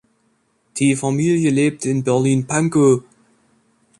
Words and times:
Die 0.77 0.95
Familie 0.95 1.51
lebt 1.51 1.85
in 1.85 2.03
Berlin-Pankow. 2.03 3.03